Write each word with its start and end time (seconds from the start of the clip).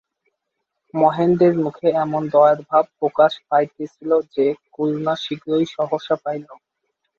মহেন্দ্রের 0.93 1.55
মুখে 1.63 1.87
এমন 2.03 2.21
দয়ার 2.33 2.59
ভাব 2.69 2.85
প্রকাশ 2.99 3.31
পাইতেছিল 3.49 4.11
যে, 4.35 4.45
করুণা 4.73 5.13
শীঘ্রই 5.23 5.65
সাহস 5.75 6.05
পাইল। 6.23 6.45